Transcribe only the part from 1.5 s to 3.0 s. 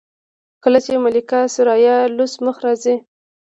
ثریا لوڅ مخ راځي.